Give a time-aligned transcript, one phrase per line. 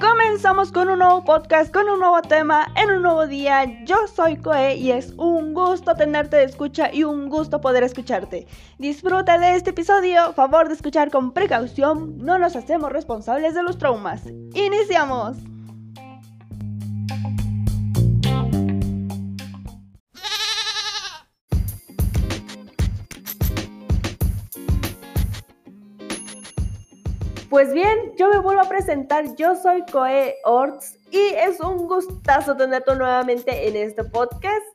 [0.00, 3.84] Comenzamos con un nuevo podcast, con un nuevo tema, en un nuevo día.
[3.84, 8.46] Yo soy Coe y es un gusto tenerte de escucha y un gusto poder escucharte.
[8.78, 13.78] Disfruta de este episodio, favor de escuchar con precaución, no nos hacemos responsables de los
[13.78, 14.26] traumas.
[14.54, 15.53] ¡Iniciamos!
[27.54, 29.36] Pues bien, yo me vuelvo a presentar.
[29.36, 34.66] Yo soy Coe Orts y es un gustazo tenerte nuevamente en este podcast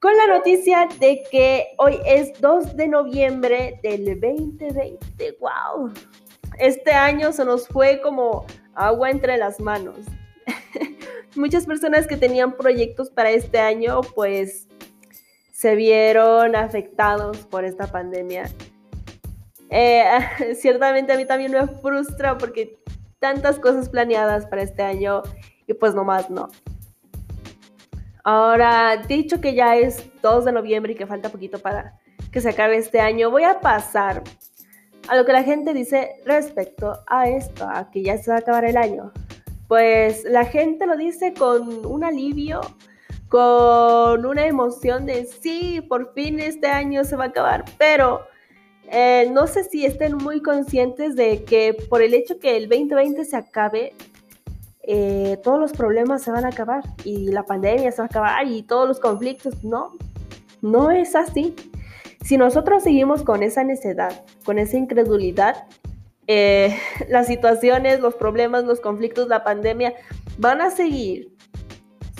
[0.00, 5.36] con la noticia de que hoy es 2 de noviembre del 2020.
[5.38, 5.92] ¡Wow!
[6.58, 9.98] Este año se nos fue como agua entre las manos.
[11.36, 14.66] Muchas personas que tenían proyectos para este año pues
[15.52, 18.50] se vieron afectados por esta pandemia.
[19.76, 20.04] Eh,
[20.54, 22.78] ciertamente a mí también me frustra porque
[23.18, 25.22] tantas cosas planeadas para este año
[25.66, 26.48] y pues nomás no.
[28.22, 31.98] Ahora, dicho que ya es 2 de noviembre y que falta poquito para
[32.30, 34.22] que se acabe este año, voy a pasar
[35.08, 38.40] a lo que la gente dice respecto a esto, a que ya se va a
[38.40, 39.12] acabar el año.
[39.66, 42.60] Pues la gente lo dice con un alivio,
[43.28, 48.26] con una emoción de sí, por fin este año se va a acabar, pero
[48.90, 53.24] eh, no sé si estén muy conscientes de que por el hecho que el 2020
[53.24, 53.94] se acabe,
[54.82, 58.46] eh, todos los problemas se van a acabar y la pandemia se va a acabar
[58.46, 59.64] y todos los conflictos.
[59.64, 59.96] No,
[60.60, 61.54] no es así.
[62.22, 65.66] Si nosotros seguimos con esa necedad, con esa incredulidad,
[66.26, 66.76] eh,
[67.08, 69.94] las situaciones, los problemas, los conflictos, la pandemia
[70.38, 71.32] van a seguir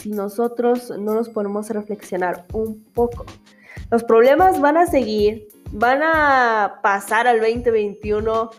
[0.00, 3.24] si nosotros no nos ponemos a reflexionar un poco.
[3.90, 8.50] Los problemas van a seguir van a pasar al 2021.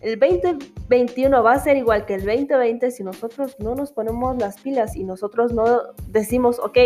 [0.00, 4.60] El 2021 va a ser igual que el 2020 si nosotros no nos ponemos las
[4.60, 6.78] pilas y nosotros no decimos, ok,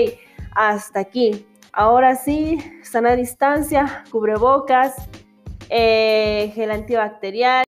[0.55, 1.47] hasta aquí.
[1.73, 4.95] Ahora sí, sana distancia, cubrebocas,
[5.69, 7.65] eh, gel antibacterial.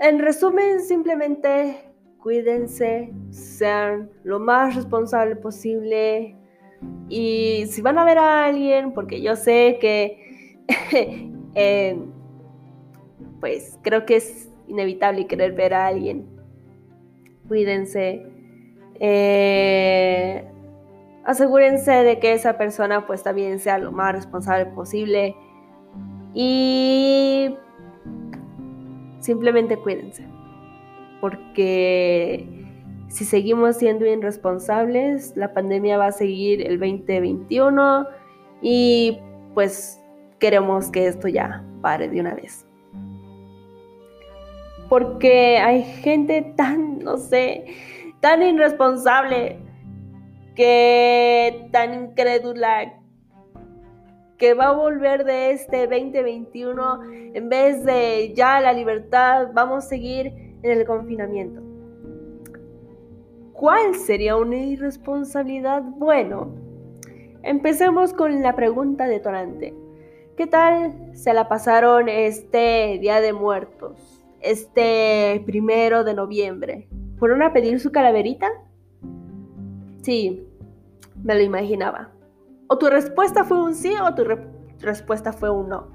[0.00, 1.87] En resumen, simplemente
[2.22, 6.36] cuídense, sean lo más responsable posible.
[7.08, 10.56] Y si van a ver a alguien, porque yo sé que,
[11.54, 11.98] eh,
[13.40, 16.26] pues creo que es inevitable querer ver a alguien,
[17.48, 18.26] cuídense.
[19.00, 20.44] Eh,
[21.24, 25.36] asegúrense de que esa persona pues también sea lo más responsable posible.
[26.34, 27.56] Y
[29.20, 30.37] simplemente cuídense
[31.20, 32.46] porque
[33.08, 38.06] si seguimos siendo irresponsables, la pandemia va a seguir el 2021
[38.60, 39.18] y
[39.54, 40.00] pues
[40.38, 42.66] queremos que esto ya pare de una vez.
[44.88, 47.66] Porque hay gente tan, no sé,
[48.20, 49.58] tan irresponsable,
[50.54, 52.94] que tan incrédula,
[54.38, 57.00] que va a volver de este 2021
[57.34, 61.62] en vez de ya la libertad, vamos a seguir en el confinamiento.
[63.52, 65.82] ¿Cuál sería una irresponsabilidad?
[65.82, 66.54] Bueno,
[67.42, 69.74] empecemos con la pregunta detonante.
[70.36, 76.88] ¿Qué tal se la pasaron este Día de Muertos, este primero de noviembre?
[77.16, 78.48] ¿Fueron a pedir su calaverita?
[80.02, 80.46] Sí,
[81.20, 82.12] me lo imaginaba.
[82.68, 84.24] O tu respuesta fue un sí o tu
[84.80, 85.88] respuesta fue un no.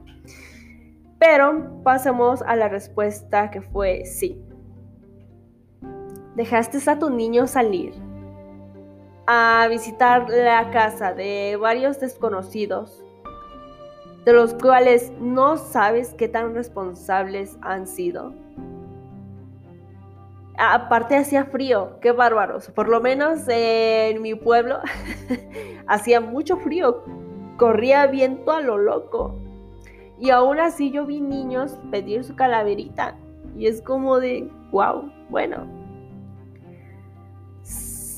[1.17, 4.43] Pero pasemos a la respuesta que fue sí
[6.35, 7.93] dejaste a tu niño salir
[9.25, 13.03] a visitar la casa de varios desconocidos,
[14.25, 18.33] de los cuales no sabes qué tan responsables han sido.
[20.57, 22.69] Aparte hacía frío, qué bárbaros.
[22.71, 24.79] Por lo menos en mi pueblo
[25.87, 27.03] hacía mucho frío,
[27.57, 29.35] corría viento a lo loco.
[30.19, 33.17] Y aún así yo vi niños pedir su calaverita.
[33.57, 35.82] Y es como de, wow, bueno,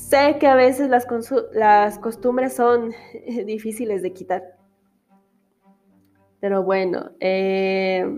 [0.08, 2.92] Sé que a veces las, costumbres son
[3.44, 4.56] difíciles de quitar.
[6.38, 8.08] Pero bueno, eh,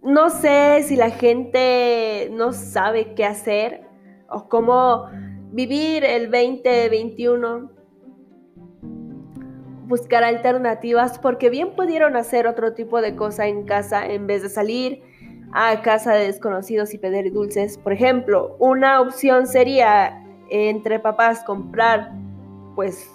[0.00, 3.82] no sé si la gente no sabe qué hacer
[4.28, 5.06] o cómo
[5.50, 7.68] vivir el 2021,
[9.88, 14.50] buscar alternativas, porque bien pudieron hacer otro tipo de cosa en casa en vez de
[14.50, 15.02] salir
[15.54, 17.78] a casa de desconocidos y pedir dulces.
[17.78, 20.20] Por ejemplo, una opción sería
[20.50, 22.10] entre papás comprar
[22.74, 23.08] pues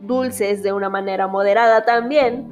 [0.00, 2.48] dulces de una manera moderada también.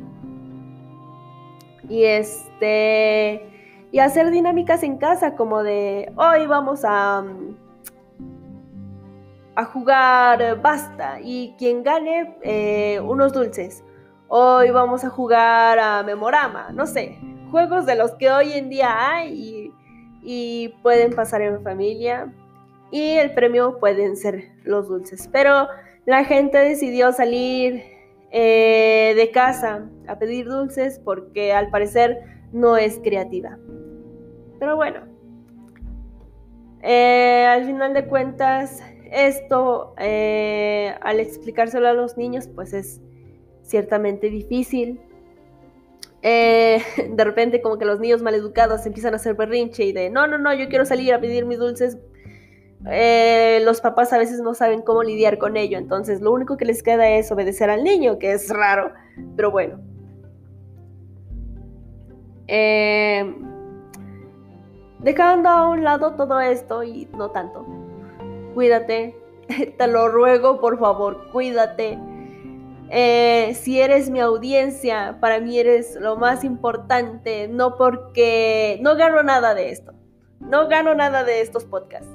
[1.88, 3.48] Y este
[3.90, 7.24] y hacer dinámicas en casa como de hoy vamos a
[9.54, 13.82] a jugar basta y quien gane eh, unos dulces.
[14.28, 17.18] Hoy vamos a jugar a Memorama, no sé,
[17.52, 19.72] juegos de los que hoy en día hay
[20.22, 22.32] y, pueden pasar en familia
[22.90, 25.28] y el premio pueden ser los dulces.
[25.30, 25.68] Pero
[26.06, 27.82] la gente decidió salir
[28.30, 32.18] eh, de casa a pedir dulces porque al parecer
[32.52, 33.58] no es creativa.
[34.58, 35.00] Pero bueno,
[36.82, 38.82] eh, al final de cuentas
[39.12, 43.00] esto, eh, al explicárselo a los niños, pues es
[43.62, 45.00] ciertamente difícil.
[46.22, 50.26] Eh, de repente como que los niños maleducados empiezan a hacer berrinche y de, no,
[50.26, 51.98] no, no, yo quiero salir a pedir mis dulces.
[52.90, 56.64] Eh, los papás a veces no saben cómo lidiar con ello, entonces lo único que
[56.64, 58.92] les queda es obedecer al niño, que es raro,
[59.36, 59.80] pero bueno.
[64.98, 67.66] dejando a un lado todo esto y no tanto
[68.54, 69.16] cuídate,
[69.78, 71.98] te lo ruego por favor, cuídate.
[72.94, 79.22] Eh, si eres mi audiencia, para mí eres lo más importante, no porque no gano
[79.22, 79.94] nada de esto,
[80.40, 82.14] no gano nada de estos podcasts.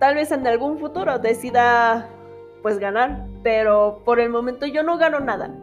[0.00, 2.08] Tal vez en algún futuro decida
[2.62, 5.54] pues ganar, pero por el momento yo no gano nada.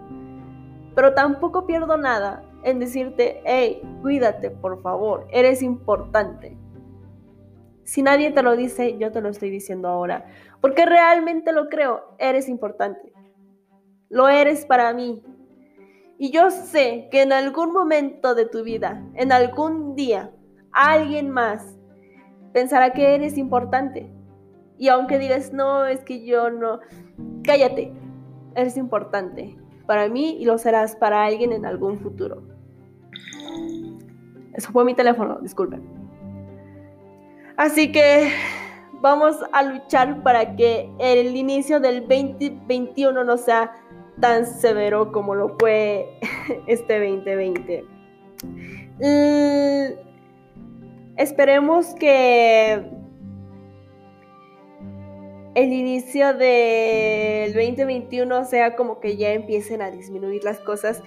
[0.95, 6.57] Pero tampoco pierdo nada en decirte, hey, cuídate por favor, eres importante.
[7.83, 10.27] Si nadie te lo dice, yo te lo estoy diciendo ahora.
[10.62, 13.19] Porque realmente lo creo, eres importante.
[14.09, 15.21] Lo eres para mí.
[16.17, 20.31] Y yo sé que en algún momento de tu vida, en algún día,
[20.71, 21.77] alguien más
[22.51, 24.11] pensará que eres importante.
[24.77, 26.79] Y aunque digas, no, es que yo no,
[27.44, 27.94] cállate,
[28.56, 32.44] eres importante para mí y lo serás para alguien en algún futuro.
[34.53, 35.81] Eso fue mi teléfono, disculpen.
[37.57, 38.31] Así que
[39.01, 43.71] vamos a luchar para que el inicio del 2021 no sea
[44.19, 46.19] tan severo como lo fue
[46.68, 47.86] este 2020.
[49.00, 50.00] Mm,
[51.18, 53.00] esperemos que
[55.56, 61.01] el inicio del 2021 sea como que ya empiecen a disminuir las cosas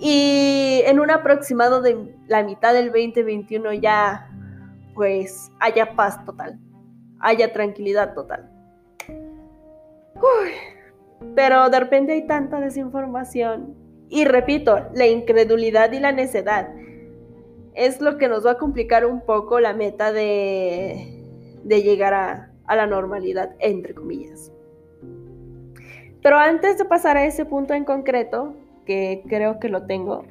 [0.00, 4.30] y en un aproximado de la mitad del 2021 ya
[4.94, 6.58] pues haya paz total,
[7.20, 8.50] haya tranquilidad total.
[11.34, 13.74] Pero de repente hay tanta desinformación.
[14.08, 16.68] Y repito, la incredulidad y la necedad
[17.74, 21.24] es lo que nos va a complicar un poco la meta de,
[21.64, 24.52] de llegar a, la normalidad, entre comillas.
[26.22, 28.54] Pero antes de pasar a ese punto en concreto,
[28.86, 30.24] que creo que lo tengo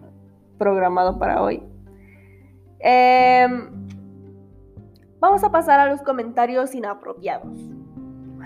[0.57, 1.61] programado para hoy,
[2.79, 3.47] eh,
[5.19, 7.59] vamos a pasar a los comentarios inapropiados.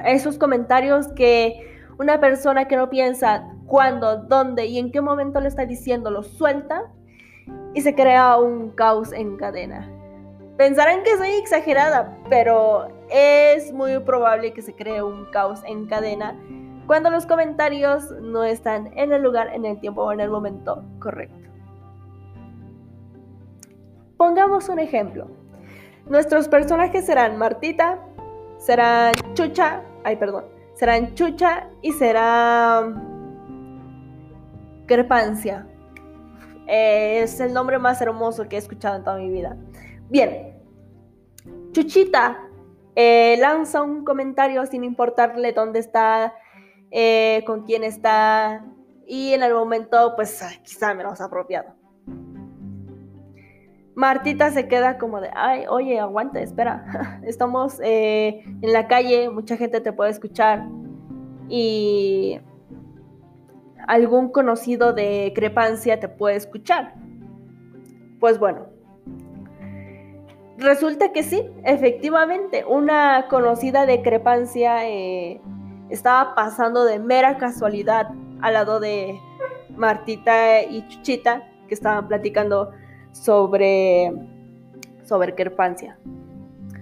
[0.06, 5.48] Esos comentarios que una persona que no piensa cuándo, dónde y en qué momento le
[5.48, 6.84] está diciendo los suelta
[7.74, 9.90] y se crea un caos en cadena.
[10.58, 16.36] Pensarán que soy exagerada, pero es muy probable que se cree un caos en cadena
[16.88, 20.84] cuando los comentarios no están en el lugar, en el tiempo o en el momento
[21.00, 21.36] correcto.
[24.18, 25.28] Pongamos un ejemplo.
[26.08, 28.00] Nuestros personajes serán Martita,
[28.58, 30.46] serán Chucha, ay perdón,
[30.78, 32.94] serán Chucha y será
[34.86, 35.68] Crepancia.
[36.68, 39.58] es el nombre más hermoso que he escuchado en toda mi vida.
[40.10, 40.58] Bien,
[41.72, 42.40] Chuchita
[42.96, 46.34] eh, lanza un comentario sin importarle dónde está,
[46.92, 48.66] eh, con quién está,
[49.06, 51.77] y en el momento, pues quizá me lo has apropiado.
[53.98, 59.58] Martita se queda como de, ay, oye, aguante, espera, estamos eh, en la calle, mucha
[59.58, 60.68] gente te puede escuchar
[61.50, 62.40] y
[63.88, 66.94] algún conocido de Crepancia te puede escuchar.
[68.20, 68.68] Pues bueno,
[70.60, 75.42] resulta que sí, efectivamente, una conocida de Crepancia eh,
[75.90, 78.10] estaba pasando de mera casualidad
[78.42, 79.20] al lado de
[79.76, 82.74] Martita y Chuchita, que estaban platicando
[83.22, 84.12] sobre,
[85.04, 85.98] sobre Crepancia.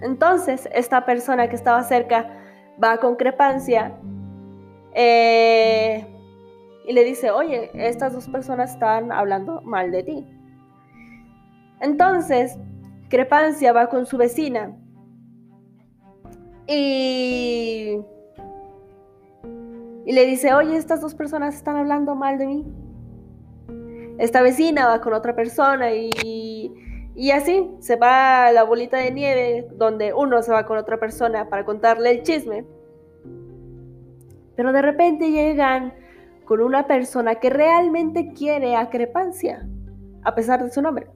[0.02, 2.28] Entonces, esta persona que estaba cerca
[2.82, 3.96] va con Crepancia
[4.94, 6.06] eh,
[6.86, 10.26] y le dice, oye, estas dos personas están hablando mal de ti.
[11.80, 12.58] Entonces,
[13.08, 14.76] Crepancia va con su vecina
[16.66, 18.00] y
[20.06, 22.64] y le dice, oye, estas dos personas están hablando mal de mí.
[24.18, 26.72] Esta vecina va con otra persona y,
[27.14, 31.48] y así se va la bolita de nieve donde uno se va con otra persona
[31.48, 32.64] para contarle el chisme.
[34.56, 35.94] Pero de repente llegan
[36.44, 39.68] con una persona que realmente quiere acrepancia,
[40.24, 41.08] a pesar de su nombre.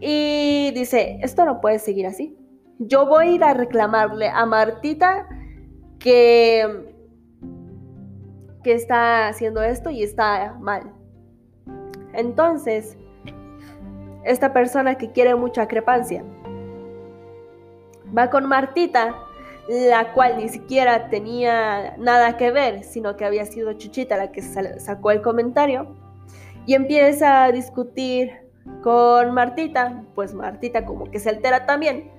[0.00, 2.36] Y dice, esto no puede seguir así.
[2.78, 5.26] Yo voy a ir a reclamarle a Martita
[5.98, 6.94] que
[8.66, 10.92] que está haciendo esto y está mal.
[12.16, 12.96] Entonces,
[14.24, 16.24] esta persona que quiere mucha crepancia
[18.16, 19.14] va con Martita,
[19.68, 24.42] la cual ni siquiera tenía nada que ver, sino que había sido Chuchita la que
[24.42, 25.94] sacó el comentario,
[26.66, 28.32] y empieza a discutir
[28.82, 32.10] con Martita, pues Martita como que se altera también,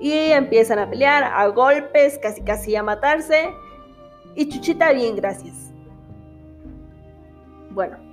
[0.00, 3.50] y empiezan a pelear a golpes, casi casi a matarse,
[4.34, 5.72] y Chuchita bien, gracias.
[7.70, 8.11] Bueno,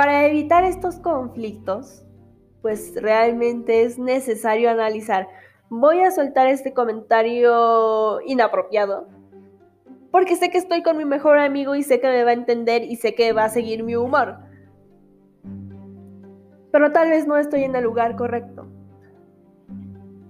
[0.00, 2.06] para evitar estos conflictos,
[2.62, 5.28] pues realmente es necesario analizar.
[5.68, 9.08] Voy a soltar este comentario inapropiado,
[10.10, 12.82] porque sé que estoy con mi mejor amigo y sé que me va a entender
[12.82, 14.38] y sé que va a seguir mi humor.
[16.72, 18.68] Pero tal vez no estoy en el lugar correcto.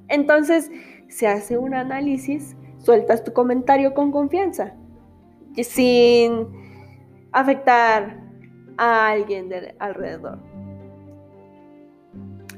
[0.08, 0.68] Entonces,
[1.06, 4.74] se hace un análisis, sueltas tu comentario con confianza,
[5.54, 6.48] sin
[7.30, 8.19] afectar
[8.80, 10.38] a alguien de alrededor.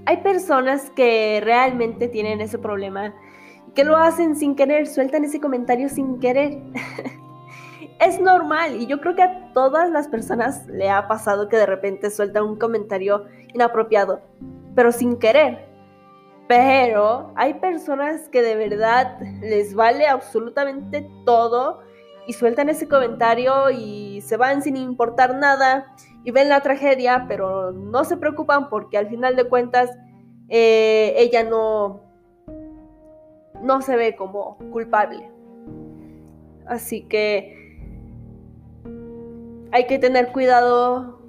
[0.06, 3.12] Hay personas que realmente tienen ese problema,
[3.74, 6.60] que lo hacen sin querer, sueltan ese comentario sin querer.
[7.98, 11.66] es normal y yo creo que a todas las personas le ha pasado que de
[11.66, 14.20] repente sueltan un comentario inapropiado,
[14.76, 15.66] pero sin querer.
[16.46, 21.80] Pero hay personas que de verdad les vale absolutamente todo
[22.28, 25.92] y sueltan ese comentario y se van sin importar nada
[26.24, 29.90] y ven la tragedia, pero no se preocupan porque al final de cuentas
[30.48, 32.02] eh, ella no,
[33.62, 35.30] no se ve como culpable.
[36.66, 37.58] Así que
[39.72, 41.20] hay que tener cuidado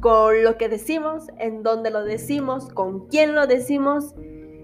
[0.00, 4.14] con lo que decimos, en dónde lo decimos, con quién lo decimos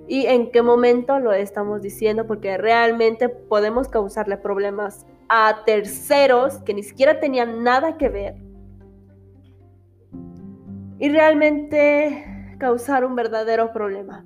[0.08, 6.72] y en qué momento lo estamos diciendo, porque realmente podemos causarle problemas a terceros que
[6.72, 8.45] ni siquiera tenían nada que ver
[10.98, 14.24] y realmente causar un verdadero problema.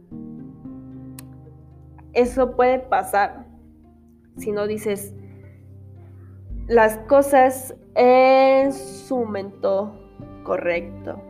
[2.13, 3.47] Eso puede pasar
[4.37, 5.15] si no dices
[6.67, 9.93] las cosas en su momento
[10.45, 11.21] correcto.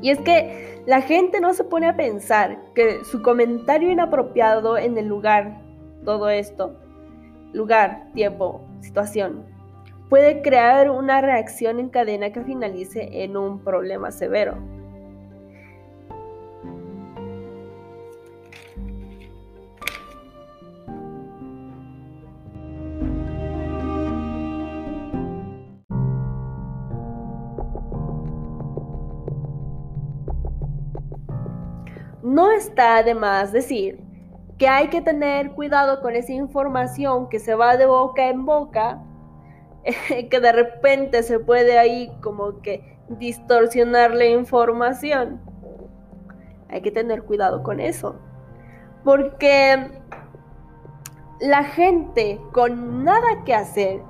[0.00, 4.96] Y es que la gente no se pone a pensar que su comentario inapropiado en
[4.96, 5.60] el lugar,
[6.04, 6.76] todo esto,
[7.52, 9.44] lugar, tiempo, situación,
[10.08, 14.56] puede crear una reacción en cadena que finalice en un problema severo.
[32.22, 34.00] No está de más decir
[34.58, 39.02] que hay que tener cuidado con esa información que se va de boca en boca,
[40.30, 45.40] que de repente se puede ahí como que distorsionar la información.
[46.68, 48.16] Hay que tener cuidado con eso.
[49.04, 49.90] Porque
[51.40, 54.00] la gente con nada que hacer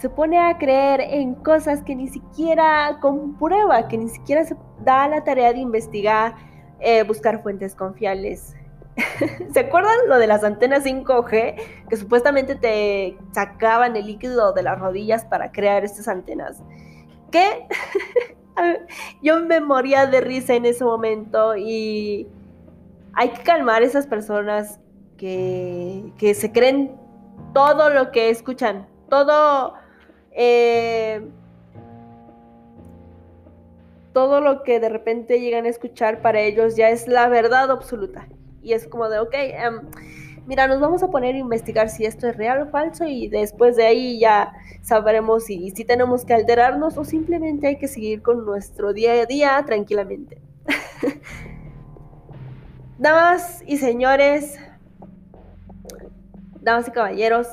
[0.00, 5.08] se pone a creer en cosas que ni siquiera comprueba, que ni siquiera se da
[5.08, 6.36] la tarea de investigar,
[6.78, 8.54] eh, buscar fuentes confiables,
[9.52, 11.88] ¿Se acuerdan lo de las antenas 5G?
[11.88, 16.62] Que supuestamente te sacaban el líquido de las rodillas para crear estas antenas.
[17.30, 17.68] ¿Qué?
[19.22, 22.28] Yo me moría de risa en ese momento y
[23.12, 24.80] hay que calmar a esas personas
[25.16, 26.96] que, que se creen
[27.54, 29.74] todo lo que escuchan, todo,
[30.32, 31.28] eh,
[34.12, 38.26] todo lo que de repente llegan a escuchar para ellos ya es la verdad absoluta
[38.68, 39.80] y es como de, ok, em,
[40.46, 43.76] mira, nos vamos a poner a investigar si esto es real o falso y después
[43.76, 48.44] de ahí ya sabremos si, si tenemos que alterarnos o simplemente hay que seguir con
[48.44, 50.40] nuestro día a día tranquilamente.
[52.98, 54.58] damas y señores,
[56.60, 57.46] damas y caballeros,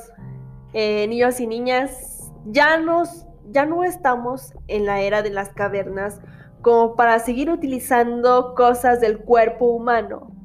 [0.74, 6.20] eh, niños y niñas, ya nos, ya no estamos en la era de las cavernas
[6.60, 10.35] como para seguir utilizando cosas del cuerpo humano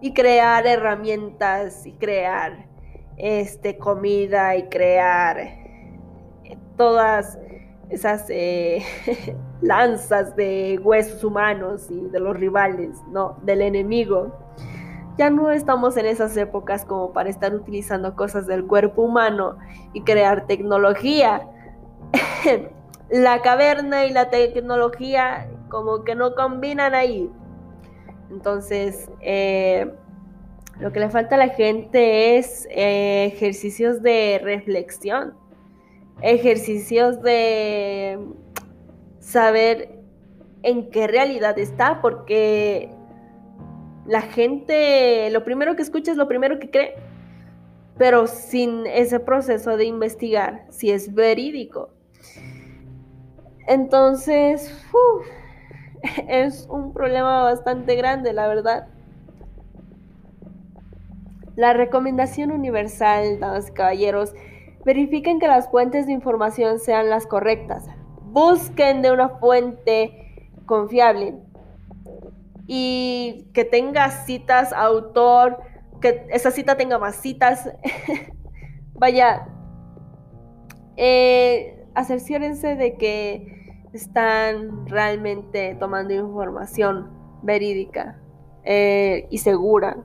[0.00, 2.66] y crear herramientas y crear
[3.16, 7.38] este, comida y crear eh, todas
[7.90, 8.82] esas eh,
[9.60, 14.32] lanzas de huesos humanos y de los rivales, no, del enemigo.
[15.18, 19.58] Ya no estamos en esas épocas como para estar utilizando cosas del cuerpo humano
[19.92, 21.46] y crear tecnología.
[23.10, 27.30] la caverna y la tecnología como que no combinan ahí.
[28.30, 29.92] Entonces, eh,
[30.78, 35.34] lo que le falta a la gente es eh, ejercicios de reflexión,
[36.22, 38.18] ejercicios de
[39.18, 40.00] saber
[40.62, 42.90] en qué realidad está, porque
[44.06, 46.94] la gente lo primero que escucha es lo primero que cree,
[47.98, 51.90] pero sin ese proceso de investigar si es verídico.
[53.66, 54.74] Entonces,
[56.28, 58.88] es un problema bastante grande, la verdad.
[61.56, 64.34] La recomendación universal, damas y caballeros,
[64.84, 67.86] verifiquen que las fuentes de información sean las correctas.
[68.22, 71.34] Busquen de una fuente confiable
[72.66, 75.58] y que tenga citas, autor,
[76.00, 77.68] que esa cita tenga más citas.
[78.94, 79.48] Vaya,
[80.96, 83.59] eh, de que
[83.92, 87.10] están realmente tomando información
[87.42, 88.18] verídica
[88.64, 89.96] eh, y segura.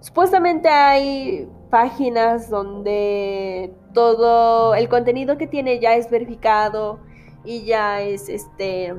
[0.00, 7.00] Supuestamente hay páginas donde todo el contenido que tiene ya es verificado
[7.44, 8.94] y ya es este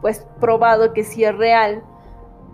[0.00, 1.82] pues probado que sí es real.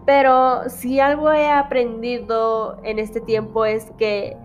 [0.05, 4.37] Pero si algo he aprendido en este tiempo es que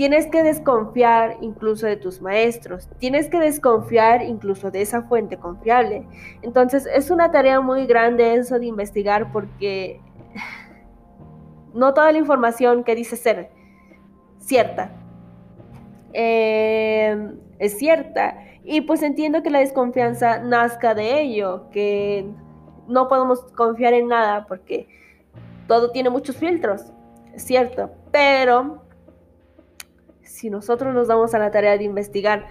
[0.00, 6.06] tienes que desconfiar incluso de tus maestros, tienes que desconfiar incluso de esa fuente confiable.
[6.40, 10.00] Entonces es una tarea muy grande eso de investigar porque
[11.74, 13.50] no toda la información que dice ser
[14.38, 14.90] cierta
[16.14, 18.38] eh, es cierta.
[18.64, 22.24] Y pues entiendo que la desconfianza nazca de ello, que
[22.88, 24.88] no podemos confiar en nada porque
[25.68, 26.86] todo tiene muchos filtros,
[27.34, 27.90] es cierto.
[28.10, 28.79] Pero
[30.40, 32.46] si nosotros nos damos a la tarea de investigar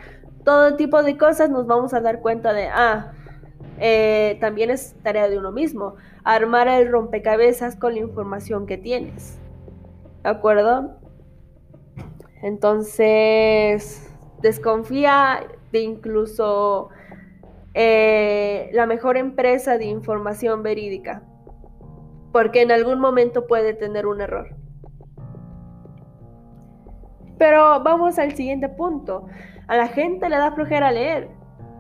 [0.46, 3.14] todo tipo de cosas, nos vamos a dar cuenta de, ah,
[3.80, 9.40] eh, también es tarea de uno mismo, armar el rompecabezas con la información que tienes.
[10.22, 11.00] ¿De acuerdo?
[12.44, 14.08] Entonces,
[14.44, 16.90] desconfía de incluso
[17.74, 21.24] eh, la mejor empresa de información verídica,
[22.32, 24.59] porque en algún momento puede tener un error.
[27.40, 29.26] Pero vamos al siguiente punto.
[29.68, 31.30] A la gente le da flojera leer.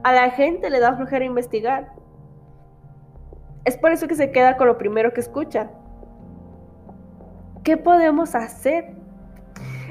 [0.03, 1.93] A la gente le da flojera investigar.
[3.65, 5.69] Es por eso que se queda con lo primero que escucha.
[7.63, 8.95] ¿Qué podemos hacer?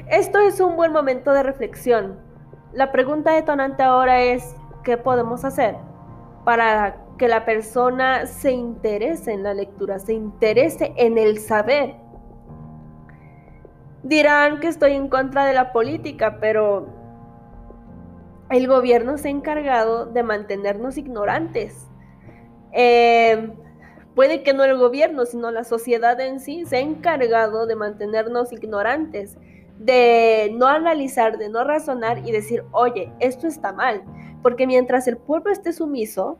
[0.07, 2.19] Esto es un buen momento de reflexión.
[2.73, 5.75] La pregunta detonante ahora es, ¿qué podemos hacer
[6.45, 11.95] para que la persona se interese en la lectura, se interese en el saber?
[14.03, 16.87] Dirán que estoy en contra de la política, pero
[18.49, 21.87] el gobierno se ha encargado de mantenernos ignorantes.
[22.71, 23.51] Eh,
[24.15, 28.51] puede que no el gobierno, sino la sociedad en sí se ha encargado de mantenernos
[28.53, 29.37] ignorantes,
[29.77, 34.03] de no analizar, de no razonar y decir, oye, esto está mal.
[34.41, 36.39] Porque mientras el pueblo esté sumiso,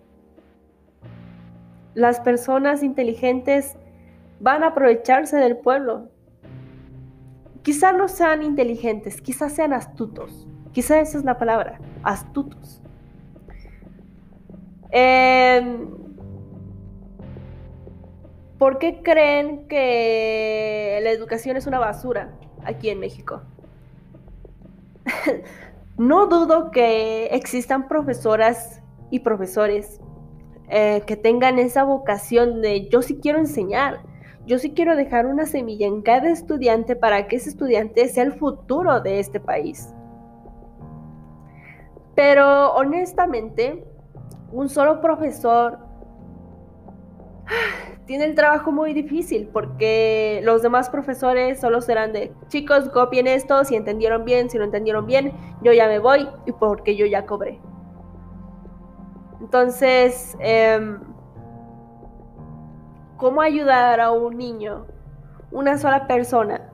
[1.94, 3.78] las personas inteligentes
[4.40, 6.10] van a aprovecharse del pueblo.
[7.70, 10.48] Quizás no sean inteligentes, quizás sean astutos.
[10.72, 12.82] Quizá esa es la palabra, astutos.
[14.90, 15.88] Em,
[18.58, 22.34] ¿Por qué creen que la educación es una basura
[22.66, 23.44] aquí en México?
[26.00, 30.02] no dudo que existan profesoras y profesores
[30.70, 34.02] eh, que tengan esa vocación de yo sí quiero enseñar,
[34.50, 38.34] yo sí quiero dejar una semilla en cada estudiante para que ese estudiante sea el
[38.34, 39.94] futuro de este país.
[42.16, 43.86] Pero honestamente,
[44.52, 45.78] un solo profesor
[48.08, 53.64] tiene el trabajo muy difícil porque los demás profesores solo serán de chicos, copien esto,
[53.66, 55.32] si entendieron bien, si no entendieron bien,
[55.62, 57.62] yo ya me voy y porque yo ya cobré.
[59.42, 61.00] Entonces, em,
[63.20, 64.86] ¿cómo ayudar a un niño?
[65.52, 66.72] Una sola persona.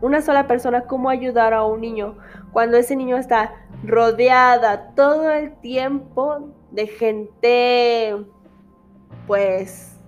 [0.00, 2.16] Una sola persona, ¿cómo ayudar a un niño
[2.52, 3.52] cuando ese niño está
[3.84, 8.16] rodeada todo el tiempo de gente,
[9.26, 10.00] pues,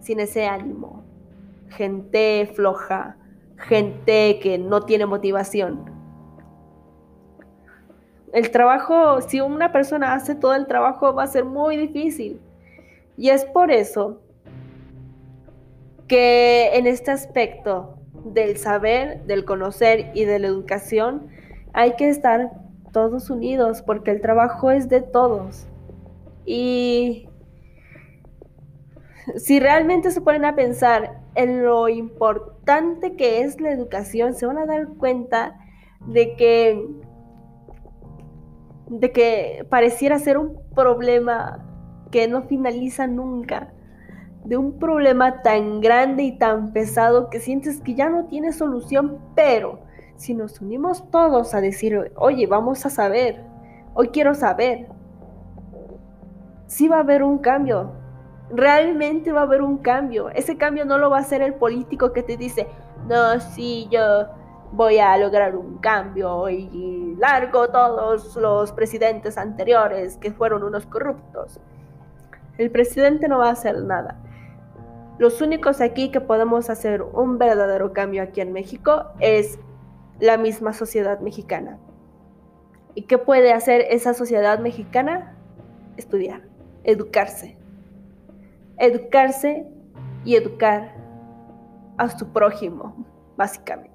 [0.00, 1.02] sin ese ánimo.
[1.70, 3.16] gente floja,
[3.56, 5.90] gente que no tiene motivación.
[8.34, 12.42] El trabajo, si una persona hace todo el trabajo, va a ser muy difícil.
[13.16, 14.21] Y es por eso
[16.08, 21.28] que en este aspecto del saber, del conocer y de la educación,
[21.72, 22.52] hay que estar
[22.92, 25.66] todos unidos porque el trabajo es de todos.
[26.44, 27.28] Y
[29.36, 34.58] si realmente se ponen a pensar en lo importante que es la educación, se van
[34.58, 35.58] a dar cuenta
[36.06, 36.86] de que
[38.88, 41.64] de que pareciera ser un problema
[42.10, 43.72] que no finaliza nunca,
[44.44, 49.18] de un problema tan grande y tan pesado que sientes que ya no tiene solución,
[49.34, 49.80] pero
[50.16, 53.42] si nos unimos todos a decir, oye, vamos a saber,
[53.94, 54.88] hoy quiero saber,
[56.66, 57.92] sí va a haber un cambio,
[58.50, 60.28] realmente va a haber un cambio.
[60.30, 62.66] Ese cambio no lo va a hacer el político que te dice,
[63.08, 64.26] no, sí, yo
[64.72, 71.60] voy a lograr un cambio y largo todos los presidentes anteriores que fueron unos corruptos.
[72.58, 74.18] El presidente no va a hacer nada.
[75.18, 79.58] Los únicos aquí que podemos hacer un verdadero cambio aquí en México es
[80.20, 81.78] la misma sociedad mexicana.
[82.94, 85.36] ¿Y qué puede hacer esa sociedad mexicana?
[85.96, 86.42] Estudiar,
[86.84, 87.56] educarse.
[88.78, 89.66] Educarse
[90.24, 90.94] y educar
[91.98, 93.04] a su prójimo,
[93.36, 93.92] básicamente.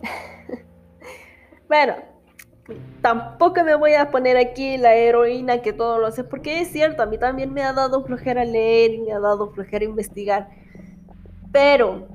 [1.68, 1.94] bueno,
[3.00, 7.02] tampoco me voy a poner aquí la heroína que todo lo hace, porque es cierto,
[7.02, 10.48] a mí también me ha dado flojera leer y me ha dado flojera investigar.
[11.52, 12.08] Pero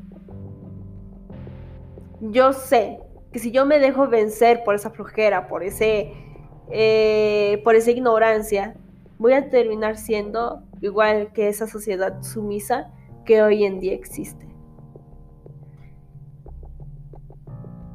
[2.19, 2.99] yo sé
[3.31, 6.11] que si yo me dejo vencer por esa flojera, por ese,
[6.69, 8.75] eh, por esa ignorancia,
[9.17, 12.91] voy a terminar siendo igual que esa sociedad sumisa
[13.25, 14.47] que hoy en día existe.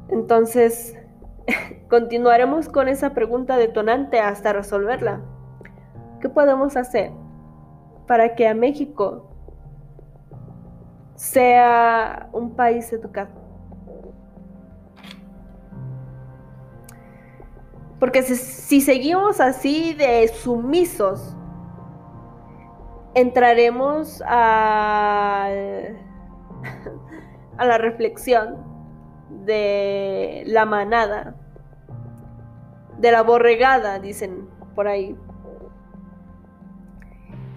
[0.09, 0.95] Entonces,
[1.89, 5.21] continuaremos con esa pregunta detonante hasta resolverla.
[6.21, 7.11] ¿Qué podemos hacer
[8.07, 9.29] para que a México
[11.15, 13.29] sea un país educado?
[17.99, 21.35] Porque si, seguimos así de sumisos,
[23.15, 25.47] entraremos a,
[27.57, 28.66] a la reflexión
[29.47, 31.35] de la manada,
[32.99, 35.15] de la borregada, dicen por ahí.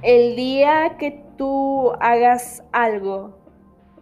[0.03, 3.39] El día que tú hagas algo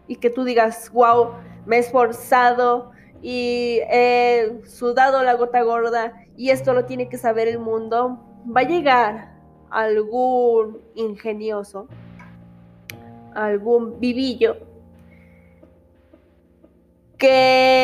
[0.07, 1.31] y que tú digas, wow,
[1.66, 7.48] me he esforzado y he sudado la gota gorda y esto lo tiene que saber
[7.48, 8.20] el mundo,
[8.55, 9.33] va a llegar
[9.70, 11.88] algún ingenioso,
[13.35, 14.68] algún vivillo
[17.18, 17.77] que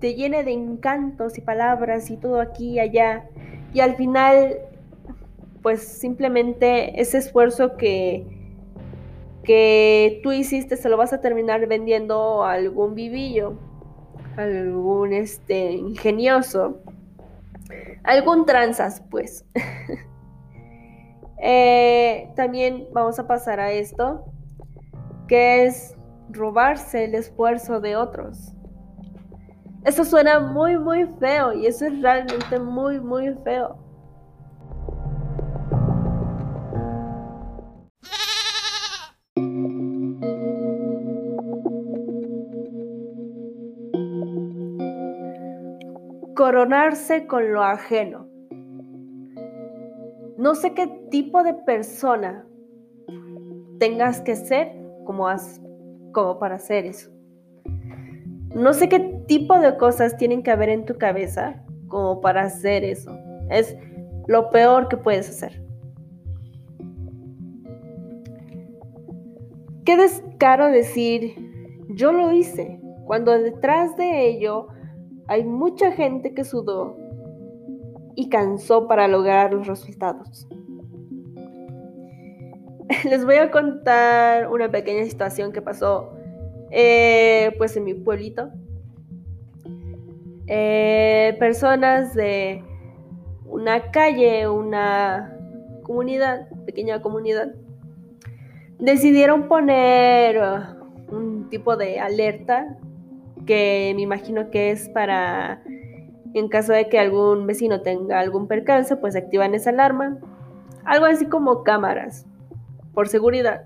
[0.00, 3.28] te llene de encantos y palabras y todo aquí y allá.
[3.72, 4.58] Y al final,
[5.62, 8.26] pues simplemente ese esfuerzo que,
[9.42, 13.58] que tú hiciste se lo vas a terminar vendiendo a algún vivillo,
[14.36, 16.80] algún este, ingenioso,
[18.04, 19.44] algún tranzas, pues.
[21.40, 24.24] Eh, también vamos a pasar a esto,
[25.28, 25.96] que es
[26.30, 28.57] robarse el esfuerzo de otros.
[29.84, 33.76] Eso suena muy, muy feo y eso es realmente muy, muy feo.
[46.34, 48.28] Coronarse con lo ajeno.
[50.36, 52.46] No sé qué tipo de persona
[53.78, 54.72] tengas que ser
[55.04, 55.28] como
[56.38, 57.17] para hacer eso.
[58.54, 62.84] No sé qué tipo de cosas tienen que haber en tu cabeza como para hacer
[62.84, 63.16] eso.
[63.50, 63.76] Es
[64.26, 65.62] lo peor que puedes hacer.
[69.84, 71.34] Qué descaro decir,
[71.88, 74.68] yo lo hice, cuando detrás de ello
[75.28, 76.96] hay mucha gente que sudó
[78.14, 80.46] y cansó para lograr los resultados.
[83.04, 86.17] les voy a contar una pequeña situación que pasó
[86.70, 88.50] eh, pues en mi pueblito.
[90.46, 92.64] Eh, personas de
[93.46, 95.36] una calle, una
[95.82, 97.54] comunidad, pequeña comunidad,
[98.78, 102.78] decidieron poner uh, un tipo de alerta
[103.46, 105.62] que me imagino que es para,
[106.34, 110.18] en caso de que algún vecino tenga algún percance, pues activan esa alarma.
[110.84, 112.26] Algo así como cámaras
[112.94, 113.64] por seguridad.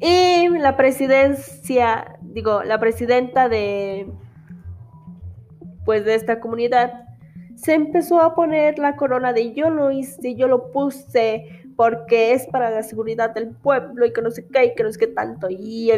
[0.00, 4.06] Y la presidencia, digo, la presidenta de
[5.84, 7.04] pues de esta comunidad
[7.56, 12.46] se empezó a poner la corona de yo lo hice, yo lo puse porque es
[12.46, 15.06] para la seguridad del pueblo y que no sé qué y que no sé qué
[15.08, 15.48] tanto.
[15.50, 15.90] Y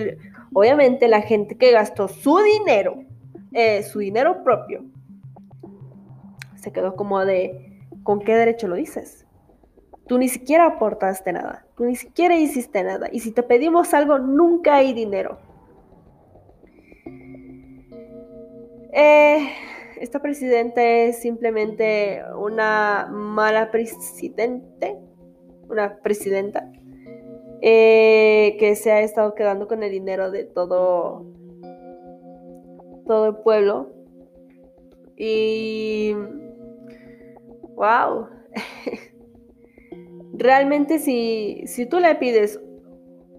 [0.52, 3.04] obviamente la gente que gastó su dinero,
[3.52, 4.85] eh, su dinero propio,
[6.54, 9.26] se quedó como de, ¿con qué derecho lo dices?
[10.06, 13.09] Tú ni siquiera aportaste nada, ni siquiera hiciste nada.
[13.12, 15.39] Y si te pedimos algo, nunca hay dinero.
[18.93, 19.49] Eh,
[20.01, 24.97] esta presidenta es simplemente una mala presidente,
[25.69, 26.71] una presidenta,
[27.61, 31.27] eh, que se ha estado quedando con el dinero de todo,
[33.07, 33.91] todo el pueblo.
[35.17, 36.15] Y
[37.75, 38.29] wow.
[40.38, 42.61] Realmente si, si tú le pides,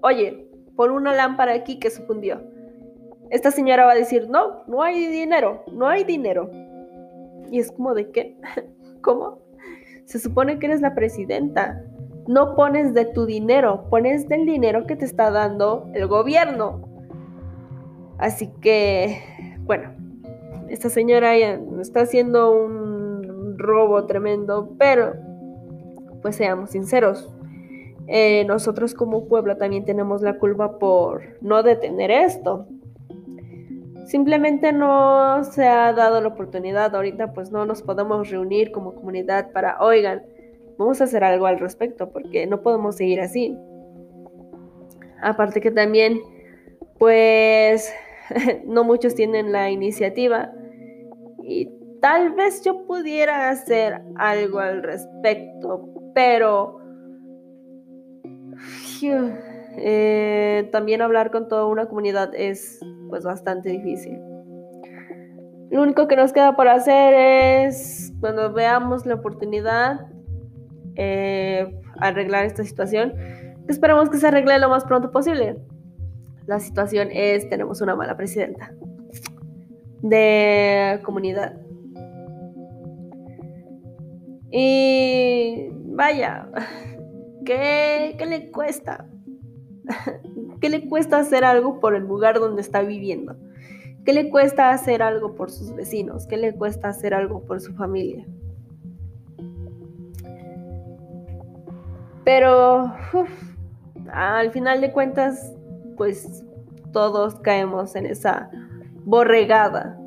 [0.01, 2.41] oye, pon una lámpara aquí que se fundió,
[3.29, 6.49] esta señora va a decir, no, no hay dinero, no hay dinero.
[7.51, 8.37] Y es como de qué,
[9.01, 9.39] ¿cómo?
[10.05, 11.83] Se supone que eres la presidenta.
[12.27, 16.81] No pones de tu dinero, pones del dinero que te está dando el gobierno.
[18.17, 19.21] Así que,
[19.61, 19.93] bueno,
[20.69, 25.13] esta señora está haciendo un robo tremendo, pero
[26.21, 27.29] pues seamos sinceros,
[28.07, 32.65] eh, nosotros como pueblo también tenemos la culpa por no detener esto.
[34.05, 39.51] Simplemente no se ha dado la oportunidad, ahorita pues no nos podemos reunir como comunidad
[39.51, 40.23] para, oigan,
[40.77, 43.57] vamos a hacer algo al respecto, porque no podemos seguir así.
[45.21, 46.21] Aparte que también,
[46.97, 47.93] pues,
[48.65, 50.53] no muchos tienen la iniciativa
[51.43, 51.69] y
[52.01, 56.79] Tal vez yo pudiera hacer algo al respecto, pero
[59.77, 62.79] eh, también hablar con toda una comunidad es
[63.09, 64.19] pues bastante difícil.
[65.69, 70.07] Lo único que nos queda por hacer es, cuando veamos la oportunidad,
[70.95, 73.13] eh, arreglar esta situación.
[73.67, 75.57] Esperamos que se arregle lo más pronto posible.
[76.45, 78.71] La situación es, tenemos una mala presidenta
[80.01, 81.66] de comunidad.
[84.51, 86.49] Y vaya,
[87.45, 89.05] ¿qué, le cuesta?
[90.61, 93.35] ¿Qué le cuesta hacer algo por el lugar donde está viviendo?
[94.05, 96.27] ¿Qué le cuesta hacer algo por sus vecinos?
[96.27, 98.25] ¿Qué le cuesta hacer algo por su familia?
[102.23, 102.93] Pero
[104.11, 105.53] al final de cuentas,
[105.97, 106.45] pues
[106.93, 108.49] todos caemos en esa
[109.03, 109.97] borregada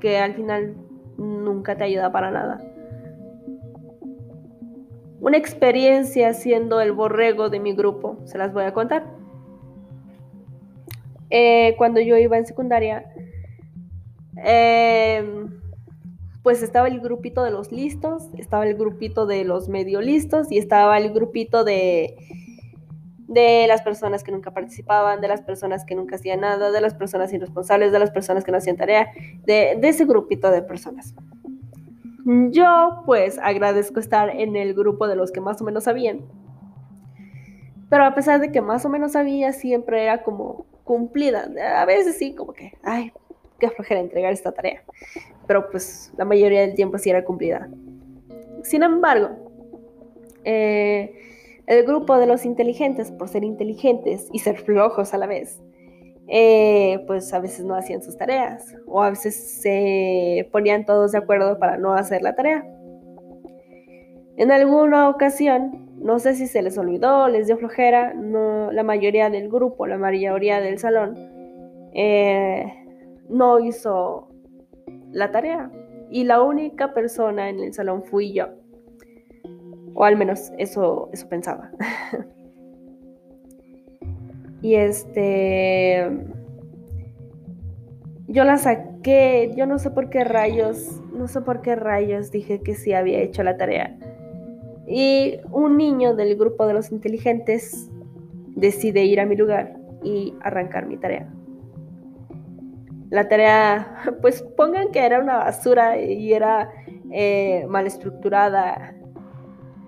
[0.00, 0.76] que al final
[1.16, 2.69] nunca te ayuda para nada
[5.20, 8.18] una experiencia siendo el borrego de mi grupo.
[8.24, 9.04] Se las voy a contar.
[11.28, 13.04] Eh, cuando yo iba en secundaria,
[14.36, 15.60] em,
[16.42, 20.58] pues estaba el grupito de los listos, estaba el grupito de los medio listos y
[20.58, 22.16] estaba el grupito de,
[23.28, 26.94] de las personas que nunca participaban, de las personas que nunca hacían nada, de las
[26.94, 29.08] personas irresponsables, de las personas que no hacían tarea,
[29.44, 31.14] de, de ese grupito de personas.
[32.24, 36.20] Yo pues agradezco estar en el grupo de los que más o menos sabían.
[37.88, 41.48] Pero a pesar de que más o menos sabía, siempre era como cumplida.
[41.80, 43.12] A veces sí, como que, ay,
[43.58, 44.82] qué flojera entregar esta tarea.
[45.46, 47.68] Pero pues la mayoría del tiempo sí era cumplida.
[48.62, 49.30] Sin embargo,
[50.44, 51.14] eh,
[51.66, 55.60] el grupo de los inteligentes, por ser inteligentes y ser flojos a la vez,
[56.32, 61.18] eh, pues a veces no hacían sus tareas o a veces se ponían todos de
[61.18, 62.64] acuerdo para no hacer la tarea.
[64.36, 69.28] En alguna ocasión, no sé si se les olvidó, les dio flojera, no, la mayoría
[69.28, 71.16] del grupo, la mayoría del salón,
[71.92, 72.64] eh,
[73.28, 74.28] no hizo
[75.10, 75.68] la tarea.
[76.10, 78.48] Y la única persona en el salón fui yo.
[79.94, 81.72] O al menos eso, eso pensaba.
[84.62, 86.10] Y este.
[88.28, 92.60] Yo la saqué, yo no sé por qué rayos, no sé por qué rayos dije
[92.60, 93.98] que sí había hecho la tarea.
[94.86, 97.90] Y un niño del grupo de los inteligentes
[98.54, 101.28] decide ir a mi lugar y arrancar mi tarea.
[103.10, 106.70] La tarea, pues pongan que era una basura y era
[107.10, 108.94] eh, mal estructurada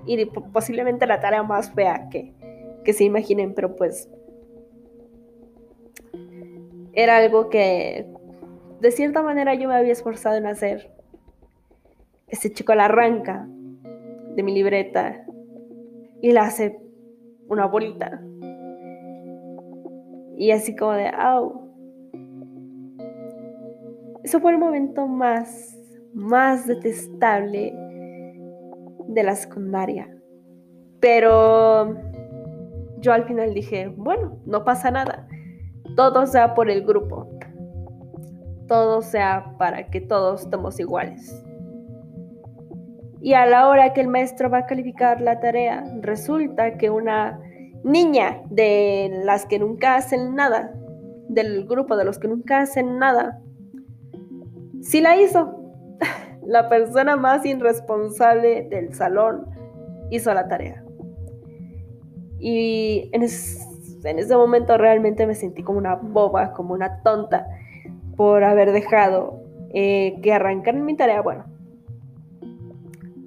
[0.04, 2.32] y posiblemente la tarea más fea que,
[2.84, 4.08] que se imaginen, pero pues
[6.92, 8.06] era algo que
[8.80, 10.90] de cierta manera yo me había esforzado en hacer.
[12.28, 13.46] Ese chico la arranca
[14.34, 15.24] de mi libreta
[16.20, 16.80] y la hace
[17.48, 18.22] una bolita.
[20.36, 21.70] Y así como de, au.
[24.24, 25.78] Eso fue el momento más,
[26.14, 27.74] más detestable
[29.08, 30.08] de la secundaria.
[31.00, 31.96] Pero
[32.98, 35.28] yo al final dije, bueno, no pasa nada.
[35.96, 37.28] Todo sea por el grupo.
[38.66, 41.44] Todo sea para que todos estemos iguales.
[43.20, 47.38] Y a la hora que el maestro va a calificar la tarea, resulta que una
[47.84, 50.72] niña de las que nunca hacen nada,
[51.28, 53.40] del grupo de los que nunca hacen nada,
[54.80, 55.58] sí la hizo.
[56.44, 59.46] La persona más irresponsable del salón
[60.10, 60.84] hizo la tarea.
[62.40, 63.64] Y en, ese
[64.36, 67.46] momento realmente me sentí como una boba, como una tonta,
[68.16, 69.42] por haber dejado
[69.74, 71.22] eh, que arrancaran mi tarea.
[71.22, 71.44] Bueno,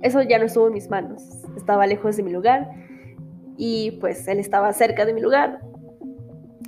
[0.02, 1.24] eso ya no estuvo en mis manos.
[1.58, 2.70] Estaba lejos de mi lugar
[3.58, 5.62] y pues él estaba cerca de mi lugar.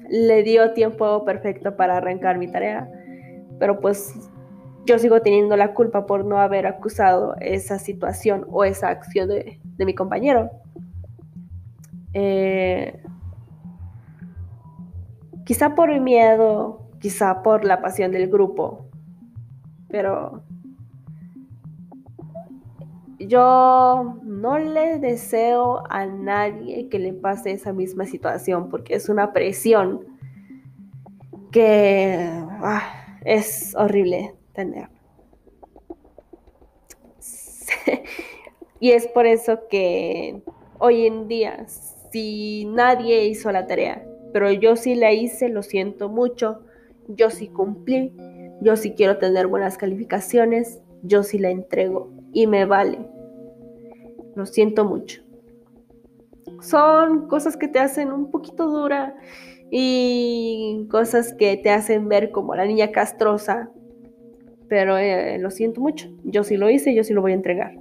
[0.10, 2.90] Le dio tiempo perfecto para arrancar mi tarea,
[3.60, 4.16] pero pues
[4.86, 9.60] yo sigo teniendo la culpa por no haber acusado esa situación o esa acción de,
[9.78, 10.50] mi compañero.
[12.14, 13.04] Eh,
[15.48, 18.86] quizá por miedo, quizá por la pasión del grupo,
[19.88, 20.44] pero
[23.18, 29.32] yo no le deseo a nadie que le pase esa misma situación porque es una
[29.32, 30.02] presión
[31.54, 32.30] que
[32.62, 34.90] ah, es horrible tener.
[38.82, 40.42] y es por eso que
[40.78, 41.66] hoy en día,
[42.12, 46.62] si nadie hizo la tarea, pero yo sí la hice, lo siento mucho,
[47.08, 48.14] yo sí cumplí,
[48.62, 53.00] yo sí quiero tener buenas calificaciones, yo sí la entrego y me vale.
[54.36, 55.22] Lo siento mucho.
[56.62, 59.16] Son cosas que te hacen un poquito dura
[59.70, 63.72] y cosas que te hacen ver como la niña castrosa.
[64.68, 66.10] Pero eh, lo siento mucho.
[66.24, 67.78] Yo sí lo hice, yo sí lo voy a entregar.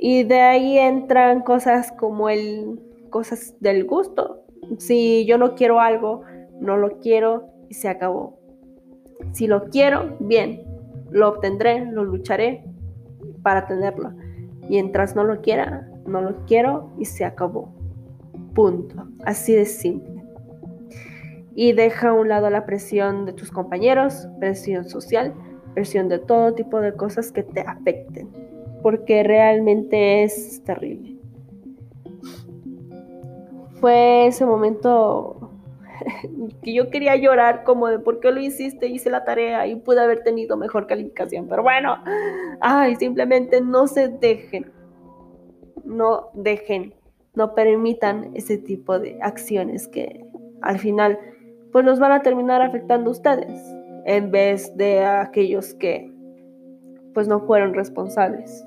[0.00, 2.78] Y de ahí entran cosas como el
[3.14, 4.42] cosas del gusto.
[4.78, 6.22] Si yo no quiero algo,
[6.58, 8.40] no lo quiero y se acabó.
[9.30, 10.64] Si lo quiero, bien,
[11.12, 12.64] lo obtendré, lo lucharé
[13.44, 14.14] para tenerlo.
[14.68, 17.72] Mientras no lo quiera, no lo quiero y se acabó.
[18.52, 19.06] Punto.
[19.24, 20.24] Así de simple.
[21.54, 25.34] Y deja a un lado la presión de tus compañeros, presión social,
[25.72, 28.28] presión de todo tipo de cosas que te afecten.
[28.82, 31.13] Porque realmente es terrible.
[33.84, 35.50] Fue ese momento
[36.62, 40.00] que yo quería llorar como de por qué lo hiciste, hice la tarea y pude
[40.00, 41.48] haber tenido mejor calificación.
[41.48, 41.98] Pero bueno,
[42.62, 44.72] ay, simplemente no se dejen,
[45.84, 46.94] no dejen,
[47.34, 50.24] no permitan ese tipo de acciones que
[50.62, 51.18] al final
[51.70, 53.60] pues nos van a terminar afectando a ustedes
[54.06, 56.10] en vez de a aquellos que
[57.12, 58.64] pues no fueron responsables.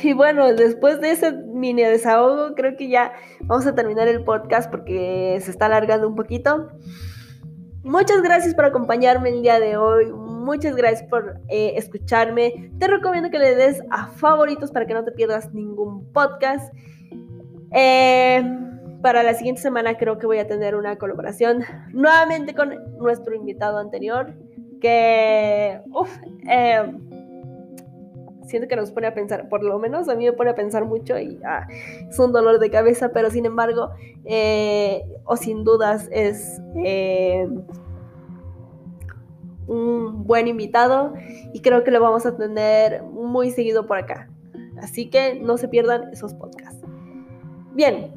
[0.04, 4.70] Y bueno, después de ese mini desahogo, creo que ya vamos a terminar el podcast
[4.70, 6.68] porque se está alargando un poquito.
[7.82, 10.10] Muchas gracias por acompañarme el día de hoy.
[10.12, 12.70] Muchas gracias por eh, escucharme.
[12.78, 16.72] Te recomiendo que le des a favoritos para que no te pierdas ningún podcast.
[17.72, 18.42] Eh,
[19.02, 23.78] para la siguiente semana creo que voy a tener una colaboración nuevamente con nuestro invitado
[23.78, 24.34] anterior.
[24.80, 26.16] Que, uff,
[26.48, 26.82] eh,
[28.46, 30.84] siento que nos pone a pensar, por lo menos a mí me pone a pensar
[30.84, 31.66] mucho y ah,
[32.08, 33.90] es un dolor de cabeza, pero sin embargo,
[34.24, 37.48] eh, o sin dudas es eh,
[39.66, 41.14] un buen invitado
[41.52, 44.28] y creo que lo vamos a tener muy seguido por acá.
[44.78, 46.82] Así que no se pierdan esos podcasts.
[47.74, 48.12] Bien,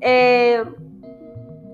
[0.00, 0.62] eh,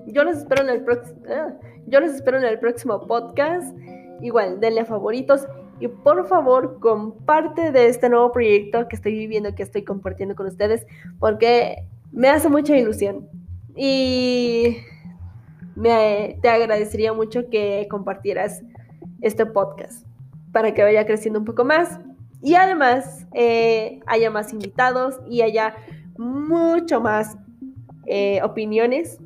[0.07, 1.19] yo los espero en el próximo.
[1.27, 1.53] Ah,
[1.87, 3.75] yo los espero en el próximo podcast.
[4.21, 5.47] Igual, denle a favoritos
[5.79, 10.47] y por favor comparte de este nuevo proyecto que estoy viviendo, que estoy compartiendo con
[10.47, 10.85] ustedes,
[11.19, 13.27] porque me hace mucha ilusión.
[13.75, 14.77] Y
[15.75, 18.61] me, te agradecería mucho que compartieras
[19.21, 20.05] este podcast
[20.51, 21.99] para que vaya creciendo un poco más.
[22.41, 25.75] Y además eh, haya más invitados y haya
[26.17, 27.37] mucho más
[28.05, 29.17] eh, opiniones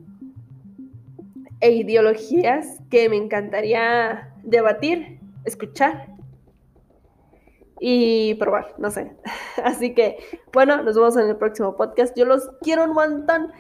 [1.60, 6.17] e ideologías que me encantaría debatir, escuchar
[7.80, 9.16] y probar, no sé.
[9.64, 10.18] Así que,
[10.54, 12.16] bueno, nos vemos en el próximo podcast.
[12.18, 13.52] Yo los quiero un montón.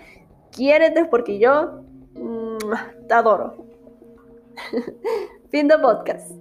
[0.51, 1.84] Quiérete porque yo
[2.15, 2.57] mm,
[3.07, 3.65] te adoro.
[5.51, 6.32] fin de podcast.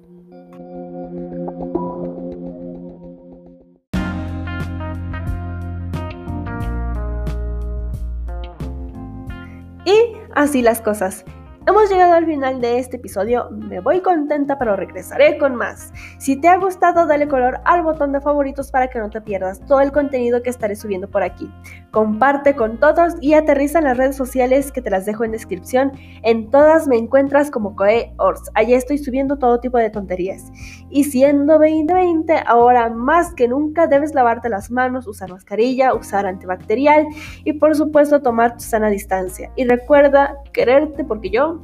[9.85, 11.24] Y así las cosas.
[11.69, 15.93] Hemos llegado al final de este episodio, me voy contenta pero regresaré con más.
[16.19, 19.59] Si te ha gustado dale color al botón de favoritos para que no te pierdas
[19.67, 21.51] todo el contenido que estaré subiendo por aquí.
[21.91, 25.91] Comparte con todos y aterriza en las redes sociales que te las dejo en descripción.
[26.23, 30.53] En todas me encuentras como Coe Ors, allá estoy subiendo todo tipo de tonterías.
[30.89, 37.09] Y siendo 2020, ahora más que nunca debes lavarte las manos, usar mascarilla, usar antibacterial
[37.43, 39.51] y por supuesto tomar tu sana distancia.
[39.57, 41.56] Y recuerda quererte porque yo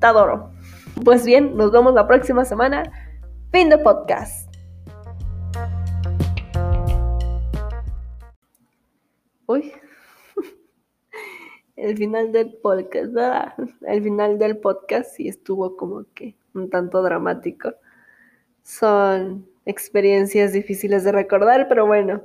[0.00, 0.50] te adoro.
[1.04, 2.82] Pues bien, nos vemos la próxima semana.
[3.52, 4.50] Fin de podcast.
[9.46, 9.72] Uy.
[11.76, 13.54] El final del podcast, ¿verdad?
[13.82, 17.74] El final del podcast sí estuvo como que un tanto dramático.
[18.62, 22.22] Son experiencias difíciles de recordar, pero bueno,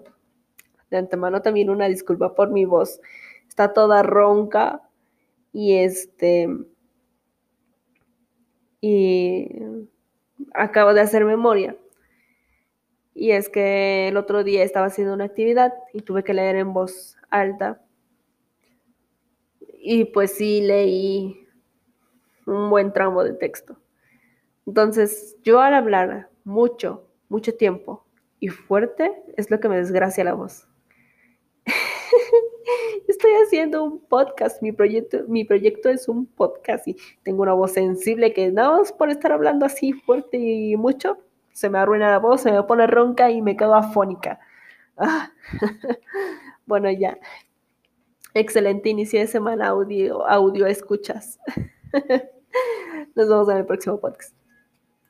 [0.90, 3.02] de antemano también una disculpa por mi voz.
[3.48, 4.82] Está toda ronca
[5.54, 6.48] y este
[8.82, 9.48] y
[10.54, 11.78] acabo de hacer memoria.
[13.14, 16.74] Y es que el otro día estaba haciendo una actividad y tuve que leer en
[16.74, 17.82] voz alta.
[19.84, 21.48] Y pues sí leí
[22.46, 23.78] un buen tramo de texto.
[24.66, 28.06] Entonces, yo al hablar mucho, mucho tiempo
[28.40, 30.68] y fuerte es lo que me desgracia la voz.
[33.08, 37.74] estoy haciendo un podcast, mi proyecto, mi proyecto es un podcast y tengo una voz
[37.74, 41.18] sensible que nada más por estar hablando así fuerte y mucho,
[41.52, 44.40] se me arruina la voz, se me pone ronca y me quedo afónica.
[44.98, 45.32] Ah.
[46.66, 47.18] bueno, ya.
[48.34, 51.40] Excelente inicio de semana audio, audio escuchas.
[53.16, 54.41] Nos vemos en el próximo podcast.